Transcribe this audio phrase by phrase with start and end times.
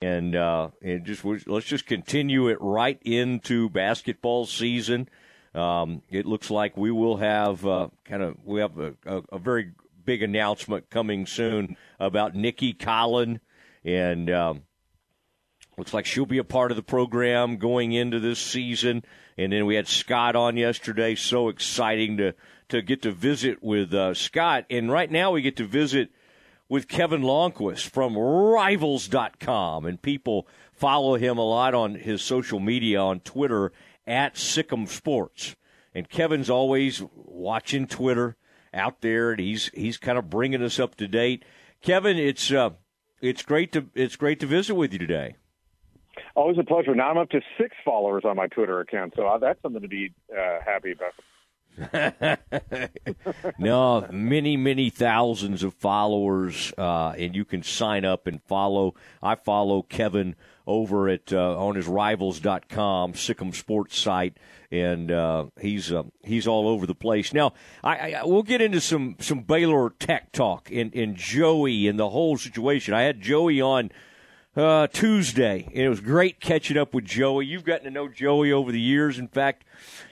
[0.00, 5.08] and uh, it just let's just continue it right into basketball season.
[5.54, 9.38] Um, it looks like we will have uh, kind of we have a, a, a,
[9.38, 9.72] very
[10.04, 13.40] big announcement coming soon about Nicki Collen,
[13.84, 14.62] and um,
[15.76, 19.02] looks like she'll be a part of the program going into this season.
[19.36, 21.14] And then we had Scott on yesterday.
[21.14, 22.34] So exciting to
[22.68, 24.66] to get to visit with uh, Scott.
[24.70, 26.10] And right now we get to visit
[26.70, 29.84] with Kevin Lonnquist from Rivals.com.
[29.84, 33.72] And people follow him a lot on his social media on Twitter
[34.06, 35.56] at Sick'em Sports.
[35.94, 38.36] And Kevin's always watching Twitter
[38.72, 41.44] out there, and he's he's kind of bringing us up to date.
[41.82, 42.70] Kevin, it's uh,
[43.20, 45.34] it's great to it's great to visit with you today.
[46.36, 46.94] Always a pleasure.
[46.94, 50.14] Now I'm up to six followers on my Twitter account, so that's something to be
[50.32, 52.38] uh, happy about.
[53.58, 58.94] no, many, many thousands of followers, uh, and you can sign up and follow.
[59.22, 64.36] I follow Kevin over at uh, on his rivals.com, Sick'em Sports site,
[64.70, 67.32] and uh, he's uh, he's all over the place.
[67.32, 71.98] Now, I, I, we'll get into some some Baylor tech talk and, and Joey and
[71.98, 72.94] the whole situation.
[72.94, 73.90] I had Joey on
[74.56, 77.46] uh, Tuesday, and it was great catching up with Joey.
[77.46, 79.18] You've gotten to know Joey over the years.
[79.18, 79.64] In fact,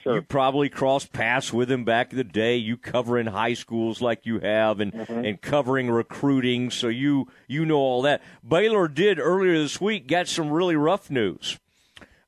[0.03, 0.15] sure.
[0.15, 2.55] you probably crossed paths with him back in the day.
[2.55, 5.25] You covering high schools like you have, and mm-hmm.
[5.25, 8.21] and covering recruiting, so you you know all that.
[8.47, 11.59] Baylor did earlier this week got some really rough news.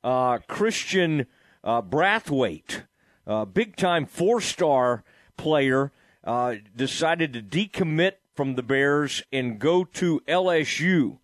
[0.04, 1.26] Uh, Christian
[1.64, 2.82] uh, Brathwaite,
[3.26, 5.02] uh, big time four star
[5.38, 5.92] player,
[6.24, 11.18] uh, decided to decommit from the Bears and go to LSU.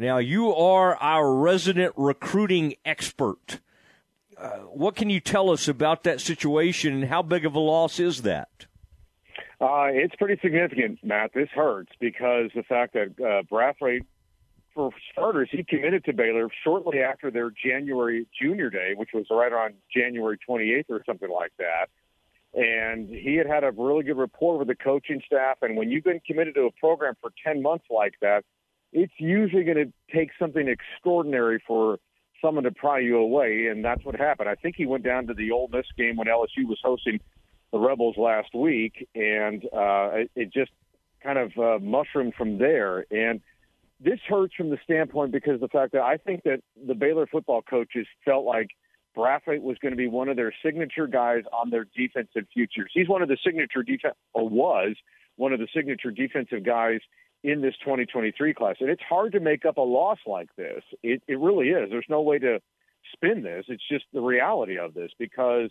[0.00, 3.60] Now, you are our resident recruiting expert.
[4.34, 8.00] Uh, what can you tell us about that situation and how big of a loss
[8.00, 8.64] is that?
[9.60, 11.32] Uh, it's pretty significant, Matt.
[11.34, 14.06] This hurts because the fact that uh, Brathwaite,
[14.74, 19.52] for starters, he committed to Baylor shortly after their January junior day, which was right
[19.52, 21.90] around January 28th or something like that.
[22.54, 25.58] And he had had a really good rapport with the coaching staff.
[25.60, 28.46] And when you've been committed to a program for 10 months like that,
[28.92, 31.98] it's usually going to take something extraordinary for
[32.42, 34.48] someone to pry you away, and that's what happened.
[34.48, 37.20] I think he went down to the Ole Miss game when LSU was hosting
[37.72, 40.72] the Rebels last week, and uh, it, just
[41.22, 43.04] kind of uh, mushroomed from there.
[43.10, 43.40] And
[44.00, 47.26] this hurts from the standpoint because of the fact that I think that the Baylor
[47.26, 48.68] football coaches felt like
[49.16, 52.90] Brathwaite was going to be one of their signature guys on their defensive futures.
[52.92, 54.96] He's one of the signature defense, or was
[55.36, 57.00] one of the signature defensive guys
[57.42, 58.76] in this 2023 class.
[58.80, 60.82] And it's hard to make up a loss like this.
[61.02, 61.90] It, it really is.
[61.90, 62.60] There's no way to
[63.12, 63.64] spin this.
[63.68, 65.70] It's just the reality of this because,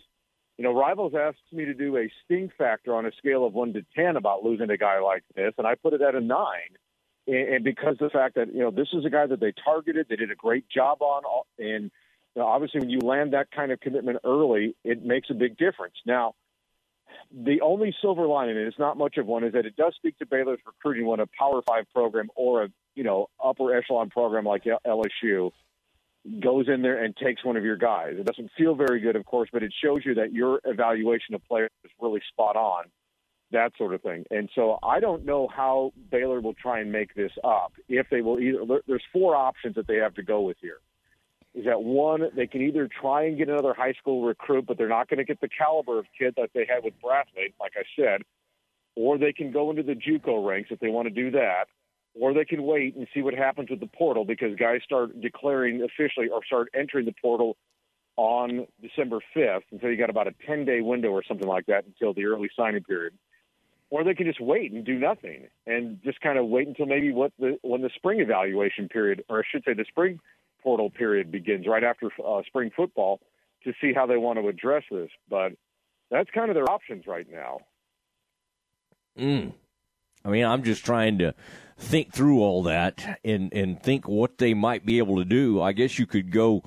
[0.58, 3.74] you know, Rivals asked me to do a sting factor on a scale of 1
[3.74, 6.46] to 10 about losing a guy like this, and I put it at a 9.
[7.26, 10.06] And, and because the fact that, you know, this is a guy that they targeted,
[10.08, 11.22] they did a great job on,
[11.58, 11.90] and
[12.34, 15.56] you know, obviously when you land that kind of commitment early, it makes a big
[15.56, 15.96] difference.
[16.06, 16.34] Now,
[17.32, 20.18] the only silver lining, and it's not much of one, is that it does speak
[20.18, 24.44] to Baylor's recruiting when a Power Five program or a you know upper echelon program
[24.44, 25.50] like LSU
[26.40, 28.14] goes in there and takes one of your guys.
[28.18, 31.42] It doesn't feel very good, of course, but it shows you that your evaluation of
[31.46, 32.84] players is really spot on,
[33.52, 34.24] that sort of thing.
[34.30, 37.72] And so I don't know how Baylor will try and make this up.
[37.88, 40.80] If they will either, there's four options that they have to go with here
[41.54, 44.88] is that one, they can either try and get another high school recruit, but they're
[44.88, 47.82] not going to get the caliber of kid that they had with Brathwaite, like I
[47.96, 48.22] said,
[48.94, 51.64] or they can go into the JUCO ranks if they want to do that,
[52.18, 55.82] or they can wait and see what happens with the portal because guys start declaring
[55.82, 57.56] officially or start entering the portal
[58.16, 61.66] on December 5th, and so you got about a 10 day window or something like
[61.66, 63.14] that until the early signing period.
[63.88, 67.12] Or they can just wait and do nothing and just kind of wait until maybe
[67.12, 70.20] what the when the spring evaluation period, or I should say the spring
[70.62, 73.20] portal period begins right after uh, spring football
[73.64, 75.10] to see how they want to address this.
[75.28, 75.52] But
[76.10, 77.60] that's kind of their options right now.
[79.18, 79.52] Mm.
[80.24, 81.34] I mean, I'm just trying to
[81.78, 85.60] think through all that and and think what they might be able to do.
[85.60, 86.62] I guess you could go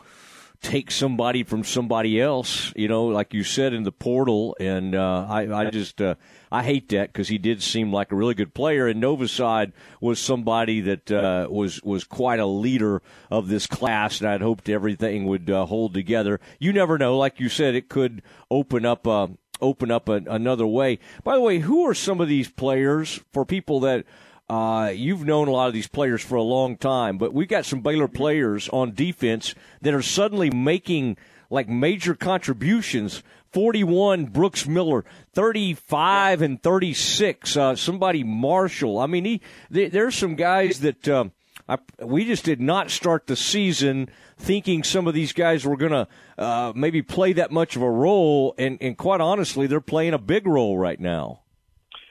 [0.64, 4.56] take somebody from somebody else, you know, like you said in the portal.
[4.60, 6.16] And uh, I, I just uh,
[6.52, 8.88] I hate that because he did seem like a really good player.
[8.88, 14.30] And Novosad was somebody that uh, was was quite a leader of this class, and
[14.30, 16.40] I'd hoped everything would uh, hold together.
[16.60, 19.06] You never know, like you said, it could open up.
[19.06, 19.28] Uh,
[19.62, 21.00] open up a, another way.
[21.24, 24.04] By the way, who are some of these players for people that
[24.54, 27.66] uh, you've known a lot of these players for a long time, but we've got
[27.66, 31.18] some Baylor players on defense that are suddenly making
[31.50, 33.24] like major contributions.
[33.52, 37.58] 41 Brooks Miller, 35 and 36.
[37.58, 39.00] Uh, somebody Marshall.
[39.00, 41.26] I mean, he, there's some guys that uh,
[41.68, 44.08] I, we just did not start the season
[44.38, 46.08] thinking some of these guys were going to
[46.38, 50.20] uh, maybe play that much of a role, and, and quite honestly, they're playing a
[50.20, 51.43] big role right now.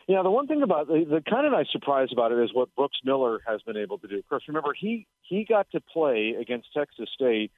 [0.09, 2.75] Yeah, the one thing about the, the kind of nice surprise about it is what
[2.75, 4.19] Brooks Miller has been able to do.
[4.19, 7.53] Of course, remember he he got to play against Texas State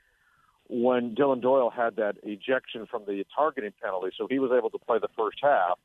[0.69, 4.79] when Dillon Doyle had that ejection from the targeting penalty, so he was able to
[4.79, 5.79] play the first half.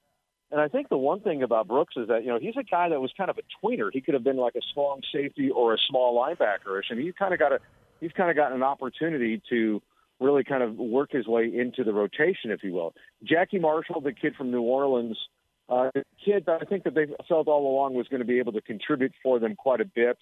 [0.52, 2.90] And I think the one thing about Brooks is that you know he's a guy
[2.90, 3.90] that was kind of a tweener.
[3.94, 7.34] He could have been like a strong safety or a small linebacker, and he's kind
[7.34, 7.60] of got a
[8.02, 9.82] he's kind of gotten an opportunity to
[10.20, 12.94] really kind of work his way into the rotation, if you will.
[13.24, 15.18] Jackie Marshall, the kid from New Orleans,
[15.70, 15.92] uh,
[16.24, 18.62] kid that I think that they felt all along was going to be able to
[18.62, 20.18] contribute for them quite a bit.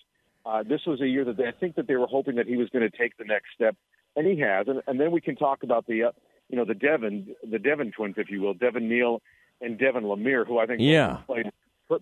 [0.46, 2.58] Uh, this was a year that they, I think that they were hoping that he
[2.58, 3.76] was going to take the next step,
[4.16, 4.68] and he has.
[4.68, 6.12] And, and then we can talk about the, uh,
[6.50, 9.22] you know, the Devon, the Devon twins, if you will, Devon Neal
[9.62, 11.20] and Devin Lemear, who I think yeah.
[11.26, 11.52] played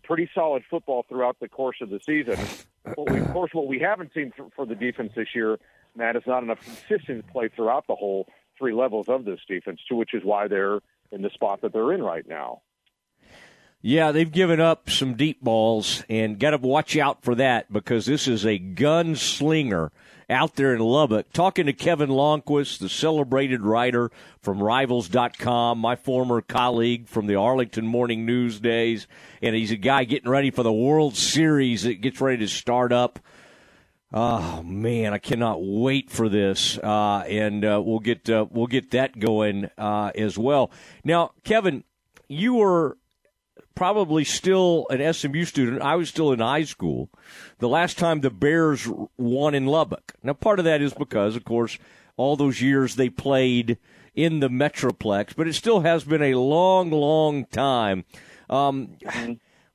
[0.03, 2.37] pretty solid football throughout the course of the season.
[2.97, 5.59] we, of course, what we haven't seen for, for the defense this year,
[5.95, 8.27] Matt, is not enough consistent play throughout the whole
[8.57, 10.79] three levels of this defense, to which is why they're
[11.11, 12.61] in the spot that they're in right now.
[13.87, 18.07] Yeah, they've given up some deep balls, and got to watch out for that because
[18.07, 19.91] this is a gunslinger
[20.27, 21.31] out there in Lubbock.
[21.33, 24.09] Talking to Kevin Lonnquist, the celebrated writer
[24.41, 29.05] from Rivals.com, my former colleague from the Arlington Morning News days,
[29.39, 32.91] and he's a guy getting ready for the World Series that gets ready to start
[32.91, 33.19] up.
[34.11, 38.89] Oh man, I cannot wait for this, uh, and uh, we'll get uh, we'll get
[38.91, 40.71] that going uh, as well.
[41.03, 41.83] Now, Kevin,
[42.27, 42.97] you were
[43.75, 45.81] probably still an SMU student.
[45.81, 47.09] I was still in high school.
[47.59, 50.13] The last time the Bears won in Lubbock.
[50.23, 51.77] Now, part of that is because, of course,
[52.17, 53.77] all those years they played
[54.15, 58.05] in the Metroplex, but it still has been a long, long time.
[58.49, 58.97] Um,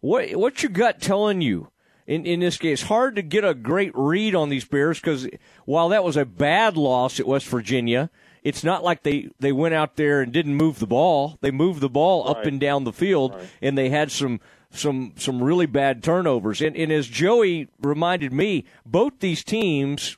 [0.01, 1.69] what what's your gut telling you?
[2.07, 5.29] In, in this case, hard to get a great read on these Bears because
[5.65, 8.11] while that was a bad loss at West Virginia,
[8.43, 11.39] it's not like they, they went out there and didn't move the ball.
[11.41, 12.37] They moved the ball right.
[12.37, 13.49] up and down the field, right.
[13.63, 14.41] and they had some
[14.73, 16.61] some some really bad turnovers.
[16.61, 20.17] And, and as Joey reminded me, both these teams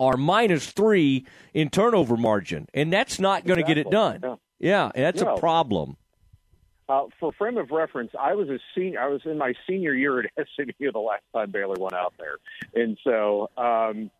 [0.00, 3.84] are minus three in turnover margin, and that's not going to exactly.
[3.84, 4.20] get it done.
[4.58, 5.34] Yeah, yeah that's yeah.
[5.34, 5.96] a problem.
[6.88, 9.00] Uh, for frame of reference, I was a senior.
[9.00, 12.36] I was in my senior year at SMU the last time Baylor went out there,
[12.74, 14.10] and so um,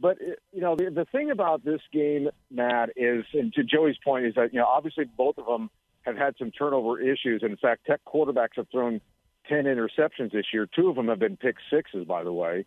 [0.00, 3.96] but uh, you know, the, the thing about this game, Matt, is, and to Joey's
[4.02, 5.70] point, is that you know, obviously both of them
[6.02, 7.42] have had some turnover issues.
[7.42, 9.00] And in fact, Tech quarterbacks have thrown
[9.48, 10.66] ten interceptions this year.
[10.66, 12.64] Two of them have been pick sixes, by the way.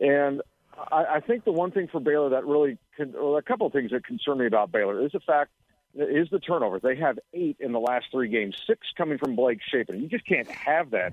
[0.00, 0.42] And
[0.90, 3.72] I, I think the one thing for Baylor that really, con- well, a couple of
[3.72, 5.50] things that concern me about Baylor is the fact
[5.96, 6.82] is the turnovers.
[6.82, 10.00] They have eight in the last three games, six coming from Blake Shapen.
[10.00, 11.12] You just can't have that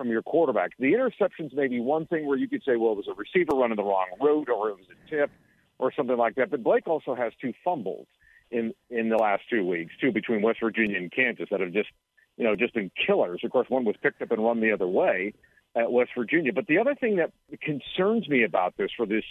[0.00, 0.70] from your quarterback.
[0.78, 3.54] The interceptions may be one thing where you could say, well, it was a receiver
[3.54, 5.30] running the wrong route or it was a tip
[5.78, 6.50] or something like that.
[6.50, 8.06] But Blake also has two fumbles
[8.50, 11.90] in in the last two weeks, two between West Virginia and Kansas that have just
[12.38, 13.42] you know just been killers.
[13.44, 15.34] Of course, one was picked up and run the other way
[15.76, 16.54] at West Virginia.
[16.54, 19.24] But the other thing that concerns me about this for this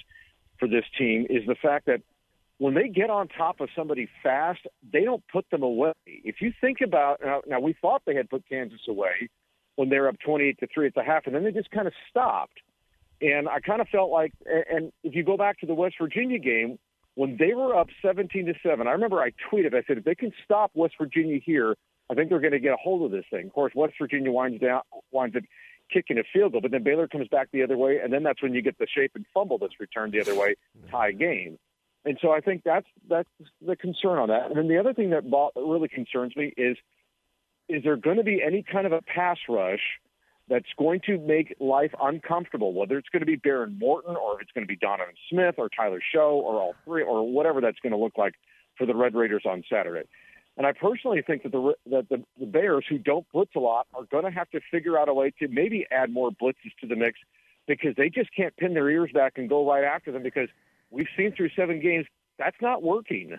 [0.59, 2.01] for this team is the fact that
[2.59, 4.59] when they get on top of somebody fast,
[4.93, 5.93] they don't put them away.
[6.05, 9.29] If you think about now, now we thought they had put Kansas away
[9.79, 11.87] when they were up 28 to 3 at the half, and then they just kind
[11.87, 12.59] of stopped.
[13.21, 16.37] And I kind of felt like, and if you go back to the West Virginia
[16.37, 16.77] game,
[17.15, 20.15] when they were up 17 to 7, I remember I tweeted, I said, if they
[20.15, 21.77] can stop West Virginia here,
[22.11, 23.45] I think they're going to get a hold of this thing.
[23.45, 24.81] Of course, West Virginia winds down,
[25.13, 25.43] winds up
[25.89, 28.43] kicking a field goal, but then Baylor comes back the other way, and then that's
[28.43, 30.55] when you get the Shapen fumble that's returned the other way,
[30.91, 31.57] tie game.
[32.03, 33.29] And so I think that's that's
[33.65, 34.47] the concern on that.
[34.47, 35.23] And then the other thing that
[35.55, 36.75] really concerns me is
[37.69, 39.99] is there going to be any kind of a pass rush
[40.49, 44.41] that's going to make life uncomfortable, whether it's going to be Behren Morton or if
[44.41, 47.79] it's going to be Donovan Smith or Tyler Shough or all three or whatever that's
[47.79, 48.33] going to look like
[48.77, 50.07] for the Red Raiders on Saturday.
[50.57, 53.87] And I personally think that the that the, the Bears, who don't blitz a lot,
[53.93, 56.87] are going to have to figure out a way to maybe add more blitzes to
[56.87, 57.19] the mix
[57.67, 60.49] because they just can't pin their ears back and go right after them because
[60.89, 62.07] we've seen through seven games
[62.39, 63.37] that's not working.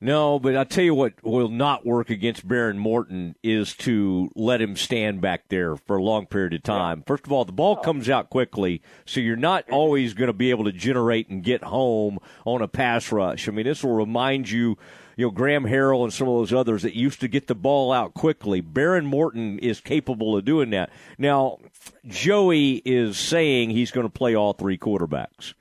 [0.00, 4.60] No, but I'll tell you what will not work against Behren Morton is to let
[4.60, 6.98] him stand back there for a long period of time.
[6.98, 7.04] Yeah.
[7.06, 7.82] First of all, the ball oh.
[7.82, 9.74] comes out quickly, so you're not mm-hmm.
[9.74, 13.48] always going to be able to generate and get home on a pass rush.
[13.48, 14.76] I mean, this will remind you,
[15.16, 17.92] you know, Graham Harrell and some of those others that used to get the ball
[17.92, 18.60] out quickly.
[18.60, 20.90] Behren Morton is capable of doing that.
[21.16, 21.58] Now,
[22.06, 25.54] Joey is saying he's going to play all three quarterbacks.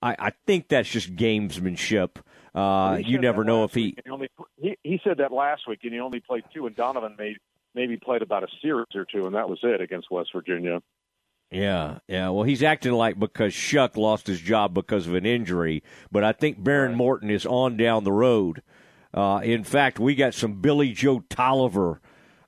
[0.00, 2.16] I, I think that's just gamesmanship.
[2.54, 3.96] Uh, you never know if he...
[4.04, 4.28] He, only,
[4.60, 7.38] he he said that last week, and he only played two, and Donovan made
[7.74, 10.82] maybe played about a series or two, and that was it against West Virginia.
[11.50, 12.30] Yeah, yeah.
[12.30, 16.32] Well, he's acting like because Shough lost his job because of an injury, but I
[16.32, 18.62] think Behren Morton is on down the road.
[19.12, 22.00] Uh, in fact, we got some Billy Joe Tolliver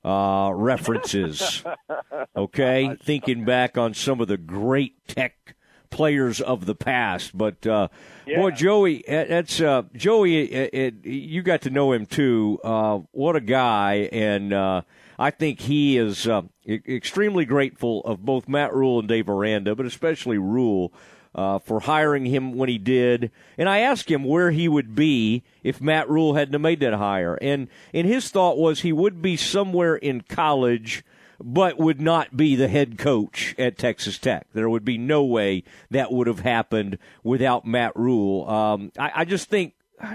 [0.03, 1.63] uh, references.
[2.35, 5.55] okay, thinking back on some of the great Tech
[5.89, 7.37] players of the past.
[7.37, 7.89] But uh,
[8.25, 8.39] yeah.
[8.39, 10.51] boy, Joey, that's uh, Joey.
[10.51, 12.59] It, it, you got to know him too.
[12.63, 14.09] Uh, what a guy!
[14.11, 14.81] And uh,
[15.17, 19.85] I think he is uh, extremely grateful of both Matt Rhule and Dave Aranda, but
[19.85, 20.93] especially Rhule.
[21.33, 25.43] Uh, for hiring him when he did, and I asked him where he would be
[25.63, 29.35] if Matt Rhule hadn't made that hire, and and his thought was he would be
[29.35, 31.03] somewhere in college,
[31.41, 34.47] but would not be the head coach at Texas Tech.
[34.53, 38.49] There would be no way that would have happened without Matt Rhule.
[38.49, 39.73] Um, I, I just think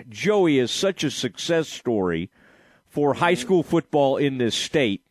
[0.08, 2.30] Joey is such a success story
[2.88, 5.04] for high school football in this state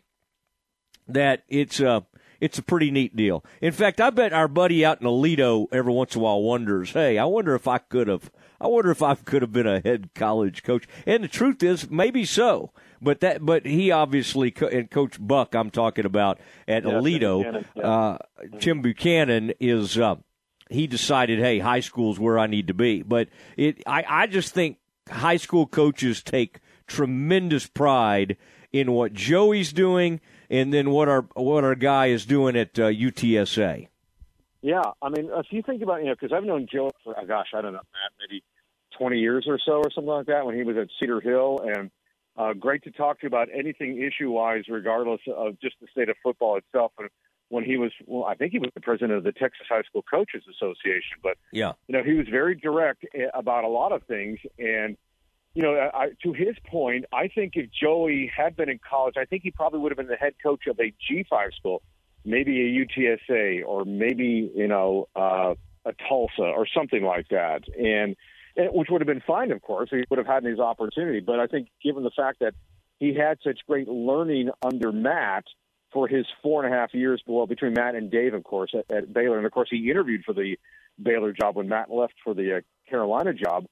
[1.08, 2.06] that it's a
[2.40, 3.44] it's a pretty neat deal.
[3.62, 6.92] In fact, I bet our buddy out in Aledo every once in a while wonders,
[6.92, 9.80] "Hey, I wonder if I could have I wonder if I could have been a
[9.80, 12.72] head college coach." And the truth is, maybe so.
[13.02, 17.66] But that, but he obviously and Coach Buck, I'm talking about at yeah, Aledo, Buchanan,
[17.76, 17.84] yeah.
[17.84, 18.18] uh,
[18.60, 19.98] Tim Buchanan is.
[19.98, 20.16] Uh,
[20.70, 23.02] he decided, hey, high school's where I need to be.
[23.02, 24.78] But it, I, I just think
[25.10, 28.38] high school coaches take tremendous pride
[28.72, 32.84] in what Joey's doing and then what our what our guy is doing at uh,
[32.84, 33.88] UTSA.
[34.62, 37.26] Yeah, I mean, if you think about you know, because I've known Joe for oh
[37.26, 38.44] gosh, I don't know, Matt, maybe
[38.98, 41.92] twenty years or so or something like that when he was at Cedar Hill, and
[42.38, 46.10] uh, great to talk to you about anything issue wise, regardless of just the state
[46.10, 46.92] of football itself.
[46.98, 47.10] And
[47.50, 50.04] when he was, well, I think he was the president of the Texas High School
[50.04, 54.04] Coaches Association, but yeah, you know, he was very direct eh, about a lot of
[54.04, 54.40] things.
[54.58, 54.98] And
[55.54, 59.26] you know, I, to his point, I think if Joey had been in college, I
[59.26, 61.82] think he probably would have been the head coach of a G5 school,
[62.26, 65.54] maybe a UTSA or maybe, you know, uh,
[65.86, 67.62] a Tulsa or something like that.
[67.78, 68.16] And,
[68.56, 69.90] and which would have been fine, of course.
[69.92, 71.20] He would have had his opportunity.
[71.20, 72.54] But I think given the fact that
[73.00, 75.46] he had such great learning under Matt
[75.94, 78.96] for his four and a half years, well, between Matt and Dave, of course, at,
[78.96, 79.38] at Baylor.
[79.38, 80.58] And of course, he interviewed for the
[81.02, 83.66] Baylor job when Matt left for the uh, Carolina job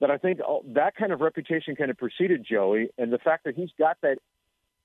[0.00, 0.40] that I think
[0.74, 4.16] that kind of reputation kind of preceded Joey, and the fact that he's got that,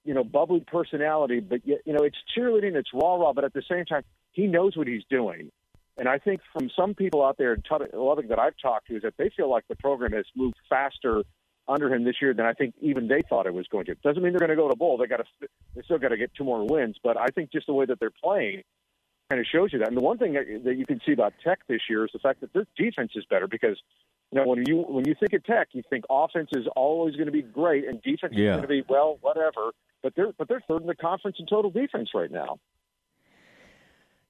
[0.05, 3.53] you know, bubbly personality, but yet, you know, it's cheerleading, it's rah rah, but at
[3.53, 5.51] the same time, he knows what he's doing.
[5.97, 9.01] And I think from some people out there in Lubbock that I've talked to is
[9.03, 11.23] that they feel like the program has moved faster
[11.67, 13.95] under him this year than I think even they thought it was going to.
[13.95, 14.97] Doesn't mean they're going to go to bowl.
[14.97, 16.97] They got to, they still got to get two more wins.
[17.01, 18.61] But I think just the way that they're playing
[19.29, 19.87] kind of shows you that.
[19.87, 22.41] And the one thing that you can see about Tech this year is the fact
[22.41, 23.81] that their defense is better because
[24.35, 27.27] you know, when you when you think of Tech, you think offense is always going
[27.27, 28.51] to be great and defense yeah.
[28.51, 29.71] is going to be well, whatever.
[30.03, 32.59] But they're but they're third in the conference in total defense right now.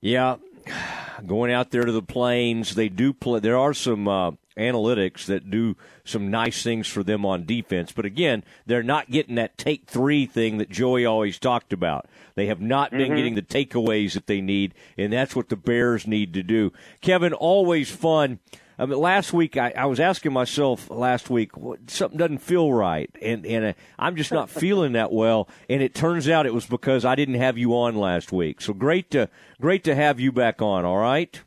[0.02, 0.36] Yeah,
[1.26, 3.40] going out there to the plains, they do play.
[3.40, 8.06] There are some uh, analytics that do some nice things for them on defense, but
[8.06, 12.06] again, they're not getting that take three thing that Joey always talked about.
[12.36, 13.16] They have not been mm-hmm.
[13.16, 16.72] getting the takeaways that they need, and that's what the Bears need to do.
[17.02, 18.38] Kevin, always fun
[18.78, 21.52] I mean, last week I, I was asking myself last week
[21.88, 25.48] something doesn't feel right, and and uh, I'm just not feeling that well.
[25.70, 28.62] And it turns out it was because I didn't have you on last week.
[28.62, 29.30] So great to
[29.62, 30.86] great to have you back on.
[30.86, 31.42] All right.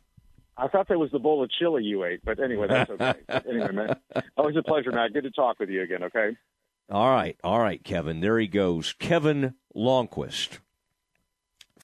[0.57, 3.13] I thought that was the bowl of chili you ate, but anyway, that's okay.
[3.49, 3.95] anyway, man,
[4.35, 5.13] always a pleasure, Matt.
[5.13, 6.03] Good to talk with you again.
[6.03, 6.35] Okay.
[6.91, 8.19] All right, all right, Kevin.
[8.19, 10.57] There he goes, Kevin Lonnquist.